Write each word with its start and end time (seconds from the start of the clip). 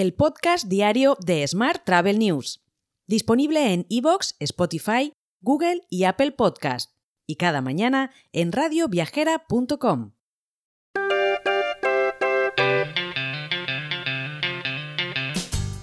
el 0.00 0.14
podcast 0.14 0.66
diario 0.66 1.18
de 1.20 1.46
Smart 1.46 1.84
Travel 1.84 2.18
News, 2.18 2.64
disponible 3.06 3.74
en 3.74 3.84
iVoox, 3.90 4.32
Spotify, 4.38 5.12
Google 5.42 5.82
y 5.90 6.04
Apple 6.04 6.32
Podcast, 6.32 6.92
y 7.26 7.36
cada 7.36 7.60
mañana 7.60 8.10
en 8.32 8.50
radioviajera.com. 8.50 10.12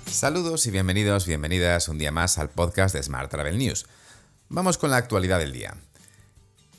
Saludos 0.07 0.65
y 0.65 0.71
bienvenidos, 0.71 1.27
bienvenidas 1.27 1.87
un 1.87 1.99
día 1.99 2.11
más 2.11 2.39
al 2.39 2.49
podcast 2.49 2.95
de 2.95 3.03
Smart 3.03 3.29
Travel 3.29 3.59
News. 3.59 3.85
Vamos 4.49 4.79
con 4.79 4.89
la 4.89 4.97
actualidad 4.97 5.37
del 5.37 5.53
día. 5.53 5.77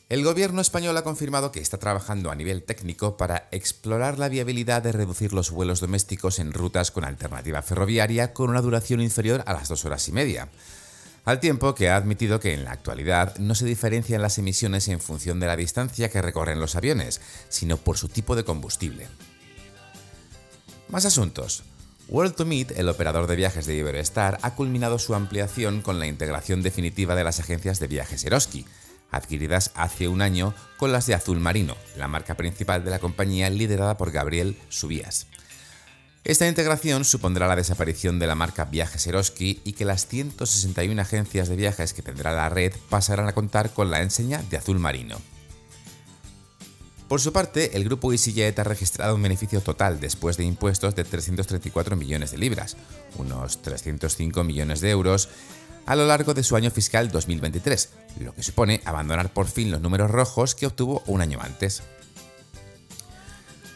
El 0.09 0.25
gobierno 0.25 0.63
español 0.63 0.97
ha 0.97 1.03
confirmado 1.03 1.53
que 1.53 1.61
está 1.61 1.77
trabajando 1.77 2.31
a 2.31 2.35
nivel 2.35 2.63
técnico 2.63 3.19
para 3.19 3.47
explorar 3.51 4.19
la 4.19 4.31
viabilidad 4.31 4.81
de 4.81 4.93
reducir 4.93 5.35
los 5.35 5.51
vuelos 5.51 5.81
domésticos 5.81 6.39
en 6.39 6.55
rutas 6.55 6.91
con 6.91 7.05
alternativa 7.05 7.61
ferroviaria 7.61 8.33
con 8.33 8.49
una 8.49 8.63
duración 8.63 9.03
inferior 9.03 9.43
a 9.45 9.53
las 9.53 9.69
dos 9.69 9.85
horas 9.85 10.09
y 10.09 10.13
media. 10.13 10.49
Al 11.27 11.41
tiempo 11.41 11.75
que 11.75 11.91
ha 11.91 11.97
admitido 11.97 12.41
que 12.41 12.55
en 12.55 12.65
la 12.65 12.73
actualidad 12.73 13.37
no 13.37 13.55
se 13.55 13.67
diferencian 13.67 14.23
las 14.23 14.39
emisiones 14.39 14.89
en 14.89 14.99
función 14.99 15.41
de 15.41 15.47
la 15.47 15.57
distancia 15.57 16.09
que 16.09 16.23
recorren 16.23 16.59
los 16.59 16.75
aviones, 16.75 17.21
sino 17.51 17.77
por 17.77 17.99
su 17.99 18.09
tipo 18.09 18.35
de 18.35 18.45
combustible. 18.45 19.09
Más 20.89 21.05
asuntos. 21.05 21.65
World 22.09 22.35
to 22.35 22.47
Meet, 22.47 22.79
el 22.79 22.89
operador 22.89 23.27
de 23.27 23.37
viajes 23.37 23.67
de 23.67 23.77
Iberostar, 23.77 24.39
ha 24.41 24.55
culminado 24.55 24.99
su 24.99 25.15
ampliación 25.15 25.83
con 25.83 25.99
la 25.99 26.07
integración 26.07 26.63
definitiva 26.63 27.15
de 27.15 27.25
las 27.25 27.41
agencias 27.41 27.79
de 27.79 27.89
viajes 27.89 28.25
Eroski, 28.25 28.65
adquiridas 29.11 29.71
hace 29.75 30.09
un 30.09 30.23
año 30.23 30.55
con 30.77 30.93
las 30.93 31.07
de 31.07 31.15
Azul 31.15 31.41
Marino, 31.41 31.77
la 31.97 32.09
marca 32.09 32.37
principal 32.37 32.85
de 32.85 32.91
la 32.91 32.99
compañía 32.99 33.51
liderada 33.51 33.97
por 33.97 34.11
Gabriel 34.11 34.57
Subías. 34.69 35.27
Esta 36.25 36.47
integración 36.47 37.05
supondrá 37.05 37.47
la 37.47 37.57
desaparición 37.57 38.19
de 38.19 38.27
la 38.27 38.35
marca 38.35 38.67
Viajes 38.67 39.07
Eroski 39.07 39.63
y 39.65 39.73
que 39.73 39.87
las 39.87 40.07
161 40.07 41.01
agencias 41.01 41.49
de 41.49 41.57
viajes 41.57 41.95
que 41.95 42.03
tendrá 42.03 42.33
la 42.33 42.51
red 42.51 42.75
pasarán 42.91 43.29
a 43.29 43.33
contar 43.33 43.73
con 43.73 43.91
la 43.91 44.03
enseña 44.03 44.43
de 44.51 44.59
Azul 44.59 44.79
Marino. 44.79 45.19
Por 47.09 47.23
su 47.23 47.33
parte, 47.33 47.75
el 47.75 47.85
grupo 47.85 48.13
EasyJet 48.13 48.59
ha 48.59 48.65
registrado 48.65 49.15
un 49.15 49.23
beneficio 49.23 49.63
total 49.63 49.99
después 49.99 50.37
de 50.37 50.45
impuestos 50.45 50.95
de 50.95 51.05
334 51.05 51.97
millones 51.97 52.33
de 52.33 52.37
libras, 52.37 52.77
unos 53.17 53.63
305 53.63 54.45
millones 54.45 54.83
de 54.83 54.91
euros, 54.91 55.31
a 55.87 55.97
lo 55.97 56.07
largo 56.07 56.35
de 56.35 56.43
su 56.43 56.57
año 56.57 56.71
fiscal 56.71 57.11
2023, 57.11 57.91
lo 58.21 58.35
que 58.35 58.43
supone 58.43 58.81
abandonar 58.85 59.33
por 59.33 59.47
fin 59.47 59.71
los 59.71 59.81
números 59.81 60.11
rojos 60.11 60.55
que 60.55 60.67
obtuvo 60.67 61.03
un 61.07 61.21
año 61.21 61.39
antes. 61.41 61.83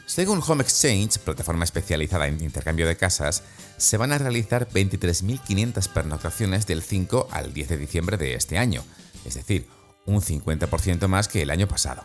Según 0.07 0.43
Home 0.47 0.63
Exchange, 0.63 1.19
plataforma 1.19 1.65
especializada 1.65 2.27
en 2.27 2.43
intercambio 2.43 2.87
de 2.87 2.97
casas, 2.97 3.43
se 3.79 3.97
van 3.97 4.13
a 4.13 4.19
realizar 4.19 4.69
23.500 4.69 5.89
pernoctaciones 5.89 6.67
del 6.67 6.83
5 6.83 7.29
al 7.31 7.55
10 7.55 7.69
de 7.71 7.77
diciembre 7.79 8.17
de 8.19 8.35
este 8.35 8.59
año, 8.59 8.85
es 9.25 9.35
decir, 9.35 9.67
un 10.05 10.21
50% 10.21 11.09
más 11.09 11.29
que 11.29 11.43
el 11.43 11.51
año 11.51 11.67
pasado. 11.67 12.05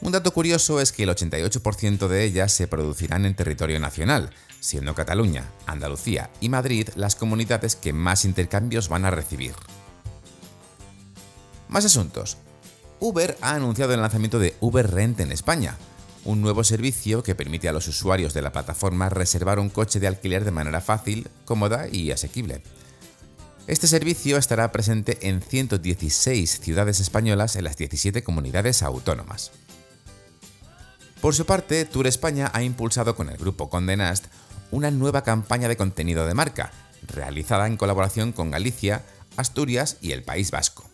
Un 0.00 0.12
dato 0.12 0.32
curioso 0.32 0.80
es 0.80 0.92
que 0.92 1.04
el 1.04 1.10
88% 1.10 2.08
de 2.08 2.24
ellas 2.24 2.52
se 2.52 2.68
producirán 2.68 3.24
en 3.24 3.34
territorio 3.34 3.80
nacional, 3.80 4.30
siendo 4.60 4.94
Cataluña, 4.94 5.44
Andalucía 5.66 6.30
y 6.40 6.48
Madrid 6.48 6.88
las 6.96 7.16
comunidades 7.16 7.76
que 7.76 7.92
más 7.92 8.24
intercambios 8.24 8.88
van 8.88 9.04
a 9.04 9.10
recibir. 9.10 9.54
Más 11.68 11.84
asuntos. 11.84 12.36
Uber 13.00 13.36
ha 13.40 13.54
anunciado 13.54 13.94
el 13.94 14.00
lanzamiento 14.00 14.38
de 14.38 14.54
Uber 14.60 14.90
Rent 14.90 15.20
en 15.20 15.32
España, 15.32 15.76
un 16.24 16.40
nuevo 16.40 16.64
servicio 16.64 17.22
que 17.22 17.34
permite 17.34 17.68
a 17.68 17.72
los 17.72 17.88
usuarios 17.88 18.34
de 18.34 18.42
la 18.42 18.52
plataforma 18.52 19.08
reservar 19.08 19.58
un 19.58 19.70
coche 19.70 20.00
de 20.00 20.08
alquiler 20.08 20.44
de 20.44 20.50
manera 20.50 20.80
fácil, 20.80 21.28
cómoda 21.44 21.88
y 21.88 22.10
asequible. 22.10 22.62
Este 23.66 23.86
servicio 23.86 24.36
estará 24.36 24.70
presente 24.72 25.28
en 25.28 25.40
116 25.40 26.60
ciudades 26.60 27.00
españolas 27.00 27.56
en 27.56 27.64
las 27.64 27.76
17 27.76 28.22
comunidades 28.22 28.82
autónomas. 28.82 29.52
Por 31.26 31.34
su 31.34 31.44
parte, 31.44 31.84
Tour 31.84 32.06
España 32.06 32.52
ha 32.54 32.62
impulsado 32.62 33.16
con 33.16 33.28
el 33.28 33.36
grupo 33.36 33.68
Condé 33.68 33.96
Nast 33.96 34.26
una 34.70 34.92
nueva 34.92 35.24
campaña 35.24 35.66
de 35.66 35.76
contenido 35.76 36.24
de 36.24 36.34
marca, 36.34 36.70
realizada 37.02 37.66
en 37.66 37.76
colaboración 37.76 38.30
con 38.30 38.52
Galicia, 38.52 39.02
Asturias 39.36 39.96
y 40.00 40.12
el 40.12 40.22
País 40.22 40.52
Vasco. 40.52 40.88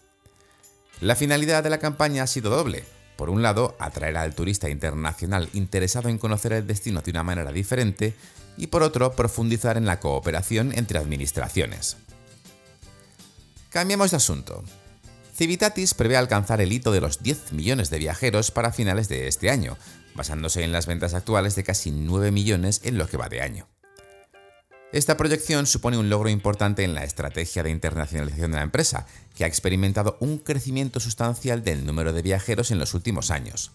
La 1.03 1.17
finalidad 1.17 1.63
de 1.63 1.69
la 1.69 1.81
campaña 1.81 2.23
ha 2.23 2.27
sido 2.27 2.49
doble. 2.49 2.83
Por 3.19 3.29
un 3.29 3.43
lado, 3.43 3.77
atraer 3.79 4.17
al 4.17 4.35
turista 4.35 4.71
internacional 4.71 5.51
interesado 5.53 6.09
en 6.09 6.17
conocer 6.17 6.55
el 6.55 6.67
destino 6.67 7.03
de 7.03 7.11
una 7.11 7.25
manera 7.25 7.53
diferente 7.53 8.15
y 8.57 8.69
por 8.69 8.83
otro, 8.83 9.13
profundizar 9.13 9.77
en 9.77 9.85
la 9.85 10.01
cooperación 10.01 10.73
entre 10.73 10.99
administraciones. 10.99 11.99
Cambiamos 13.69 14.13
de 14.13 14.17
asunto. 14.17 14.65
Civitatis 15.43 15.95
prevé 15.95 16.17
alcanzar 16.17 16.61
el 16.61 16.71
hito 16.71 16.93
de 16.93 17.01
los 17.01 17.21
10 17.21 17.51
millones 17.51 17.91
de 17.91 17.99
viajeros 17.99 18.53
para 18.53 18.71
finales 18.71 19.09
de 19.09 19.27
este 19.27 19.51
año, 19.51 19.77
basándose 20.15 20.63
en 20.63 20.71
las 20.71 20.87
ventas 20.87 21.15
actuales 21.15 21.57
de 21.57 21.65
casi 21.65 21.91
9 21.91 22.31
millones 22.31 22.81
en 22.85 22.97
lo 22.97 23.09
que 23.09 23.17
va 23.17 23.29
de 23.29 23.41
año. 23.41 23.67
Esta 24.93 25.17
proyección 25.17 25.67
supone 25.67 25.99
un 25.99 26.09
logro 26.09 26.29
importante 26.29 26.85
en 26.85 26.95
la 26.95 27.03
estrategia 27.03 27.65
de 27.65 27.71
internacionalización 27.71 28.53
de 28.53 28.59
la 28.59 28.63
empresa, 28.63 29.09
que 29.35 29.43
ha 29.43 29.49
experimentado 29.49 30.17
un 30.21 30.39
crecimiento 30.39 31.01
sustancial 31.01 31.65
del 31.65 31.85
número 31.85 32.13
de 32.13 32.23
viajeros 32.23 32.71
en 32.71 32.79
los 32.79 32.95
últimos 32.95 33.33
años. 33.33 33.73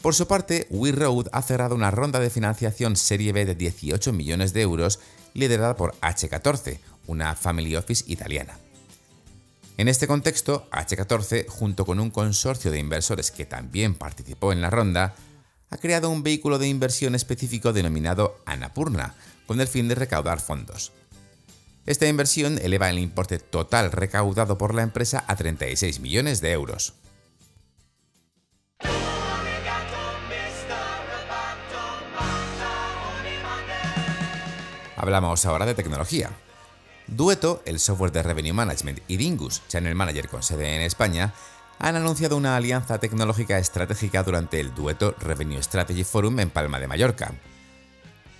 Por 0.00 0.14
su 0.14 0.28
parte, 0.28 0.68
We 0.70 0.92
Road 0.92 1.26
ha 1.32 1.42
cerrado 1.42 1.74
una 1.74 1.90
ronda 1.90 2.20
de 2.20 2.30
financiación 2.30 2.94
Serie 2.94 3.32
B 3.32 3.46
de 3.46 3.56
18 3.56 4.12
millones 4.12 4.52
de 4.52 4.62
euros 4.62 5.00
liderada 5.34 5.74
por 5.74 5.96
H14, 6.02 6.78
una 7.08 7.34
family 7.34 7.74
office 7.74 8.04
italiana. 8.06 8.60
En 9.78 9.86
este 9.86 10.08
contexto, 10.08 10.68
H14, 10.72 11.46
junto 11.46 11.86
con 11.86 12.00
un 12.00 12.10
consorcio 12.10 12.72
de 12.72 12.80
inversores 12.80 13.30
que 13.30 13.46
también 13.46 13.94
participó 13.94 14.52
en 14.52 14.60
la 14.60 14.70
ronda, 14.70 15.14
ha 15.70 15.76
creado 15.76 16.10
un 16.10 16.24
vehículo 16.24 16.58
de 16.58 16.66
inversión 16.66 17.14
específico 17.14 17.72
denominado 17.72 18.40
Anapurna, 18.44 19.14
con 19.46 19.60
el 19.60 19.68
fin 19.68 19.86
de 19.86 19.94
recaudar 19.94 20.40
fondos. 20.40 20.90
Esta 21.86 22.08
inversión 22.08 22.58
eleva 22.60 22.90
el 22.90 22.98
importe 22.98 23.38
total 23.38 23.92
recaudado 23.92 24.58
por 24.58 24.74
la 24.74 24.82
empresa 24.82 25.22
a 25.28 25.36
36 25.36 26.00
millones 26.00 26.40
de 26.40 26.50
euros. 26.50 26.94
Hablamos 34.96 35.46
ahora 35.46 35.66
de 35.66 35.74
tecnología. 35.74 36.32
Dueto, 37.08 37.62
el 37.64 37.80
software 37.80 38.12
de 38.12 38.22
Revenue 38.22 38.52
Management, 38.52 39.00
y 39.08 39.16
Dingus, 39.16 39.62
Channel 39.68 39.94
Manager 39.94 40.28
con 40.28 40.42
sede 40.42 40.76
en 40.76 40.82
España, 40.82 41.32
han 41.78 41.96
anunciado 41.96 42.36
una 42.36 42.56
alianza 42.56 42.98
tecnológica 42.98 43.58
estratégica 43.58 44.22
durante 44.22 44.60
el 44.60 44.74
Dueto 44.74 45.14
Revenue 45.18 45.62
Strategy 45.62 46.04
Forum 46.04 46.40
en 46.40 46.50
Palma 46.50 46.78
de 46.78 46.88
Mallorca. 46.88 47.32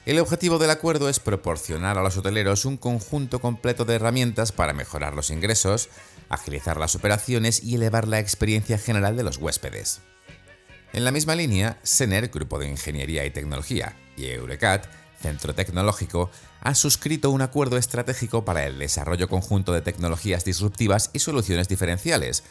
El 0.05 0.19
objetivo 0.21 0.59
del 0.59 0.71
acuerdo 0.71 1.09
es 1.09 1.21
proporcionar 1.21 1.99
a 1.99 2.03
los 2.03 2.17
hoteleros 2.17 2.65
un 2.65 2.77
conjunto 2.77 3.41
completo 3.41 3.85
de 3.85 3.95
herramientas 3.95 4.53
para 4.53 4.73
mejorar 4.73 5.15
los 5.15 5.31
ingresos, 5.31 5.89
agilizar 6.29 6.79
las 6.79 6.95
operaciones 6.95 7.63
y 7.63 7.75
elevar 7.75 8.09
la 8.09 8.19
experiencia 8.19 8.79
general 8.79 9.17
de 9.17 9.23
los 9.23 9.39
huéspedes. 9.39 10.01
En 10.93 11.05
la 11.05 11.11
misma 11.11 11.35
línea, 11.35 11.79
Sener, 11.83 12.29
Grupo 12.29 12.59
de 12.59 12.69
Ingeniería 12.69 13.25
y 13.25 13.31
Tecnología, 13.31 13.97
y 14.17 14.27
Eurecat, 14.27 14.87
Centro 15.21 15.55
Tecnológico, 15.55 16.31
ha 16.61 16.75
suscrito 16.75 17.31
un 17.31 17.43
acuerdo 17.43 17.77
estratégico 17.77 18.45
para 18.45 18.67
el 18.67 18.79
desarrollo 18.79 19.29
conjunto 19.29 19.73
de 19.73 19.83
tecnologías 19.83 20.45
disruptivas 20.45 21.11
y 21.13 21.19
soluciones 21.19 21.69
diferenciales, 21.69 22.45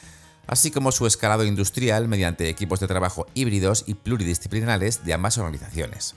así 0.48 0.72
como 0.72 0.92
su 0.92 1.08
escalado 1.08 1.44
industrial 1.44 2.08
mediante 2.08 2.50
equipos 2.50 2.80
de 2.80 2.88
trabajo 2.88 3.28
híbridos 3.34 3.84
y 3.88 3.96
pluridisciplinares 3.96 5.04
de 5.06 5.14
ambas 5.14 5.38
organizaciones. 5.38 6.16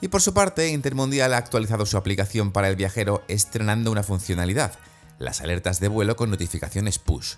Y 0.00 0.08
por 0.08 0.22
su 0.22 0.32
parte, 0.32 0.68
Intermundial 0.68 1.34
ha 1.34 1.38
actualizado 1.38 1.84
su 1.84 1.96
aplicación 1.96 2.52
para 2.52 2.68
el 2.68 2.76
viajero 2.76 3.24
estrenando 3.28 3.90
una 3.90 4.04
funcionalidad, 4.04 4.78
las 5.18 5.40
alertas 5.40 5.80
de 5.80 5.88
vuelo 5.88 6.16
con 6.16 6.30
notificaciones 6.30 6.98
push. 6.98 7.34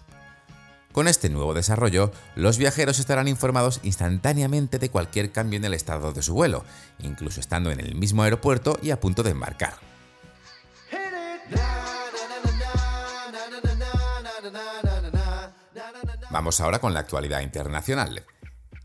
Con 0.93 1.07
este 1.07 1.29
nuevo 1.29 1.55
desarrollo, 1.55 2.11
los 2.35 2.59
viajeros 2.59 2.99
estarán 2.99 3.29
informados 3.29 3.79
instantáneamente 3.85 4.79
de 4.81 4.91
cualquier 4.91 5.31
cambio 5.31 5.57
en 5.57 5.65
el 5.65 5.75
estado 5.75 6.13
de 6.13 6.23
su 6.23 6.35
vuelo, 6.35 6.65
incluso 6.99 7.39
estando 7.39 7.71
en 7.71 7.79
el 7.79 7.95
mismo 7.95 8.25
aeropuerto 8.25 8.77
y 8.83 8.91
a 8.91 8.99
punto 8.99 9.23
de 9.23 9.31
embarcar. 9.31 9.75
Vamos 16.31 16.61
ahora 16.61 16.81
con 16.81 16.93
la 16.93 17.01
actualidad 17.01 17.41
internacional. 17.41 18.25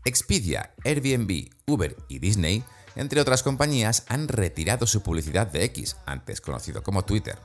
Expedia, 0.04 0.74
Airbnb, 0.84 1.50
Uber 1.66 1.96
y 2.08 2.20
Disney, 2.20 2.64
entre 2.94 3.20
otras 3.20 3.42
compañías, 3.42 4.04
han 4.08 4.28
retirado 4.28 4.86
su 4.86 5.02
publicidad 5.02 5.48
de 5.48 5.64
X, 5.64 5.96
antes 6.06 6.40
conocido 6.40 6.82
como 6.82 7.04
Twitter. 7.04 7.38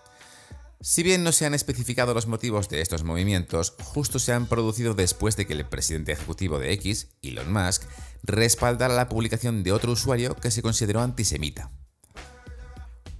Si 0.83 1.03
bien 1.03 1.23
no 1.23 1.31
se 1.31 1.45
han 1.45 1.53
especificado 1.53 2.15
los 2.15 2.25
motivos 2.25 2.67
de 2.67 2.81
estos 2.81 3.03
movimientos, 3.03 3.75
justo 3.83 4.17
se 4.17 4.33
han 4.33 4.47
producido 4.47 4.95
después 4.95 5.35
de 5.35 5.45
que 5.45 5.53
el 5.53 5.63
presidente 5.63 6.11
ejecutivo 6.11 6.57
de 6.57 6.73
X, 6.73 7.09
Elon 7.21 7.53
Musk, 7.53 7.83
respaldara 8.23 8.95
la 8.95 9.07
publicación 9.07 9.61
de 9.61 9.73
otro 9.73 9.91
usuario 9.91 10.35
que 10.35 10.49
se 10.49 10.63
consideró 10.63 11.01
antisemita. 11.01 11.69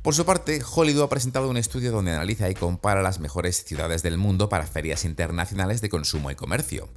Por 0.02 0.16
su 0.16 0.26
parte, 0.26 0.60
Hollywood 0.74 1.04
ha 1.04 1.10
presentado 1.10 1.52
un 1.52 1.58
estudio 1.58 1.92
donde 1.92 2.12
analiza 2.12 2.50
y 2.50 2.56
compara 2.56 3.04
las 3.04 3.20
mejores 3.20 3.64
ciudades 3.64 4.02
del 4.02 4.18
mundo 4.18 4.50
para 4.50 4.66
ferias 4.66 5.06
internacionales 5.06 5.82
de 5.82 5.90
consumo 5.90 6.32
y 6.32 6.36
comercio. 6.36 6.90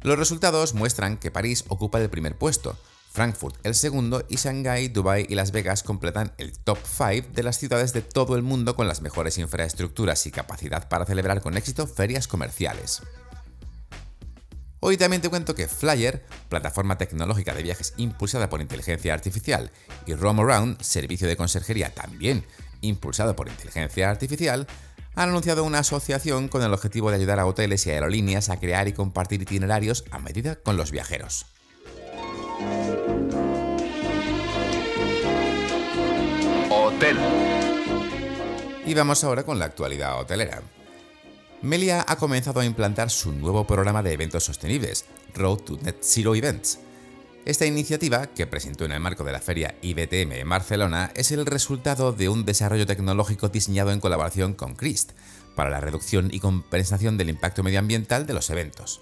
Los 0.00 0.18
resultados 0.18 0.72
muestran 0.72 1.18
que 1.18 1.30
París 1.30 1.66
ocupa 1.68 2.00
el 2.00 2.08
primer 2.08 2.38
puesto, 2.38 2.78
Frankfurt 3.14 3.54
el 3.62 3.76
segundo 3.76 4.26
y 4.28 4.34
Shanghái, 4.34 4.88
Dubai 4.88 5.24
y 5.28 5.36
Las 5.36 5.52
Vegas 5.52 5.84
completan 5.84 6.32
el 6.36 6.58
top 6.58 6.78
5 6.84 7.28
de 7.32 7.44
las 7.44 7.56
ciudades 7.56 7.92
de 7.92 8.02
todo 8.02 8.34
el 8.34 8.42
mundo 8.42 8.74
con 8.74 8.88
las 8.88 9.02
mejores 9.02 9.38
infraestructuras 9.38 10.26
y 10.26 10.32
capacidad 10.32 10.88
para 10.88 11.06
celebrar 11.06 11.40
con 11.40 11.56
éxito 11.56 11.86
ferias 11.86 12.26
comerciales. 12.26 13.02
Hoy 14.80 14.96
también 14.96 15.22
te 15.22 15.30
cuento 15.30 15.54
que 15.54 15.68
Flyer, 15.68 16.26
plataforma 16.48 16.98
tecnológica 16.98 17.54
de 17.54 17.62
viajes 17.62 17.94
impulsada 17.98 18.50
por 18.50 18.60
inteligencia 18.60 19.14
artificial, 19.14 19.70
y 20.06 20.14
Roam 20.14 20.40
Around, 20.40 20.82
servicio 20.82 21.28
de 21.28 21.36
conserjería 21.36 21.94
también 21.94 22.44
impulsado 22.80 23.36
por 23.36 23.48
inteligencia 23.48 24.10
artificial, 24.10 24.66
han 25.14 25.28
anunciado 25.28 25.62
una 25.62 25.78
asociación 25.78 26.48
con 26.48 26.64
el 26.64 26.74
objetivo 26.74 27.10
de 27.10 27.16
ayudar 27.18 27.38
a 27.38 27.46
hoteles 27.46 27.86
y 27.86 27.92
aerolíneas 27.92 28.50
a 28.50 28.58
crear 28.58 28.88
y 28.88 28.92
compartir 28.92 29.40
itinerarios 29.40 30.04
a 30.10 30.18
medida 30.18 30.56
con 30.56 30.76
los 30.76 30.90
viajeros. 30.90 31.46
Hotel. 36.84 37.16
Y 38.84 38.92
vamos 38.92 39.24
ahora 39.24 39.42
con 39.42 39.58
la 39.58 39.64
actualidad 39.64 40.20
hotelera. 40.20 40.60
Melia 41.62 42.04
ha 42.06 42.16
comenzado 42.16 42.60
a 42.60 42.66
implantar 42.66 43.08
su 43.08 43.32
nuevo 43.32 43.66
programa 43.66 44.02
de 44.02 44.12
eventos 44.12 44.44
sostenibles, 44.44 45.06
Road 45.34 45.60
to 45.60 45.78
Net 45.80 45.96
Zero 46.02 46.34
Events. 46.34 46.80
Esta 47.46 47.64
iniciativa, 47.64 48.26
que 48.26 48.46
presentó 48.46 48.84
en 48.84 48.92
el 48.92 49.00
marco 49.00 49.24
de 49.24 49.32
la 49.32 49.40
feria 49.40 49.74
IBTM 49.80 50.32
en 50.32 50.48
Barcelona, 50.48 51.10
es 51.14 51.32
el 51.32 51.46
resultado 51.46 52.12
de 52.12 52.28
un 52.28 52.44
desarrollo 52.44 52.86
tecnológico 52.86 53.48
diseñado 53.48 53.90
en 53.90 54.00
colaboración 54.00 54.52
con 54.52 54.74
CRIST 54.74 55.12
para 55.54 55.70
la 55.70 55.80
reducción 55.80 56.28
y 56.34 56.40
compensación 56.40 57.16
del 57.16 57.30
impacto 57.30 57.62
medioambiental 57.62 58.26
de 58.26 58.34
los 58.34 58.50
eventos. 58.50 59.00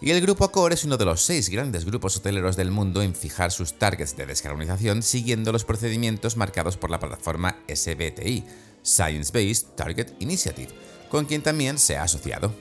Y 0.00 0.10
el 0.10 0.20
grupo 0.20 0.44
Accor 0.44 0.74
es 0.74 0.84
uno 0.84 0.98
de 0.98 1.06
los 1.06 1.22
seis 1.22 1.48
grandes 1.48 1.86
grupos 1.86 2.16
hoteleros 2.16 2.54
del 2.54 2.70
mundo 2.70 3.00
en 3.00 3.14
fijar 3.14 3.50
sus 3.50 3.78
targets 3.78 4.14
de 4.14 4.26
descarbonización 4.26 5.02
siguiendo 5.02 5.52
los 5.52 5.64
procedimientos 5.64 6.36
marcados 6.36 6.76
por 6.76 6.90
la 6.90 7.00
plataforma 7.00 7.56
SBTI, 7.66 8.44
Science 8.82 9.32
Based 9.32 9.68
Target 9.74 10.12
Initiative, 10.18 10.68
con 11.10 11.24
quien 11.24 11.42
también 11.42 11.78
se 11.78 11.96
ha 11.96 12.02
asociado. 12.02 12.52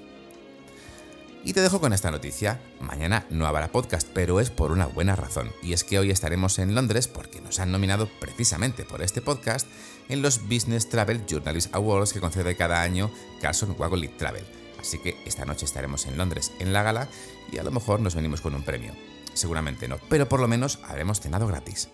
Y 1.44 1.54
te 1.54 1.62
dejo 1.62 1.80
con 1.80 1.94
esta 1.94 2.10
noticia. 2.10 2.60
Mañana 2.80 3.28
no 3.30 3.46
habrá 3.46 3.68
podcast, 3.68 4.08
pero 4.14 4.40
es 4.40 4.50
por 4.50 4.72
una 4.72 4.88
buena 4.88 5.16
razón. 5.16 5.52
Y 5.62 5.74
es 5.74 5.84
que 5.84 6.00
hoy 6.00 6.10
estaremos 6.10 6.58
en 6.58 6.74
Londres 6.74 7.08
porque 7.08 7.42
nos 7.42 7.60
han 7.60 7.72
nominado 7.72 8.10
precisamente 8.20 8.84
por 8.86 9.04
este 9.04 9.22
podcast 9.22 9.68
en 10.10 10.22
los 10.22 10.42
Business 10.48 10.90
Travel 10.90 11.26
Journalist 11.28 11.76
Awards 11.76 12.14
que 12.14 12.22
concede 12.22 12.56
cada 12.56 12.82
año 12.82 13.12
Carson 13.42 13.76
Wagon 13.78 14.10
Travel. 14.18 14.65
Así 14.86 15.00
que 15.00 15.18
esta 15.26 15.46
noche 15.46 15.66
estaremos 15.66 16.06
en 16.06 16.16
Londres 16.16 16.52
en 16.60 16.72
la 16.72 16.84
gala 16.84 17.08
y 17.52 17.58
a 17.58 17.64
lo 17.64 17.72
mejor 17.72 18.00
nos 18.00 18.14
venimos 18.14 18.42
con 18.42 18.54
un 18.54 18.62
premio. 18.62 18.94
Seguramente 19.34 19.88
no, 19.88 19.98
pero 20.10 20.30
por 20.30 20.40
lo 20.40 20.48
menos 20.48 20.78
habremos 20.88 21.20
cenado 21.20 21.48
gratis. 21.48 21.90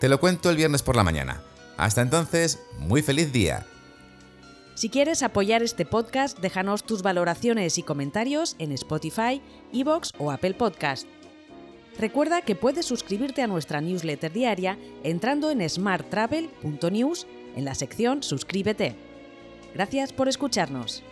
Te 0.00 0.08
lo 0.08 0.18
cuento 0.18 0.48
el 0.48 0.56
viernes 0.56 0.82
por 0.82 0.96
la 0.96 1.04
mañana. 1.04 1.42
Hasta 1.76 2.00
entonces, 2.00 2.60
muy 2.78 3.02
feliz 3.02 3.30
día. 3.30 3.66
Si 4.74 4.88
quieres 4.88 5.22
apoyar 5.22 5.62
este 5.62 5.84
podcast, 5.84 6.38
déjanos 6.38 6.84
tus 6.84 7.02
valoraciones 7.02 7.76
y 7.76 7.82
comentarios 7.82 8.56
en 8.58 8.72
Spotify, 8.72 9.42
Evox 9.74 10.12
o 10.18 10.30
Apple 10.30 10.54
Podcast. 10.54 11.06
Recuerda 11.98 12.40
que 12.40 12.54
puedes 12.54 12.86
suscribirte 12.86 13.42
a 13.42 13.48
nuestra 13.48 13.82
newsletter 13.82 14.32
diaria 14.32 14.78
entrando 15.02 15.50
en 15.50 15.68
smarttravel.news 15.68 17.26
en 17.54 17.64
la 17.66 17.74
sección 17.74 18.22
Suscríbete. 18.22 18.94
Gracias 19.74 20.12
por 20.12 20.28
escucharnos. 20.28 21.02